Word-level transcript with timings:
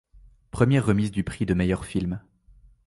Première 0.49 0.87
remise 0.87 1.11
du 1.11 1.23
prix 1.23 1.45
de 1.45 1.53
meilleur 1.53 1.85
film. 1.85 2.21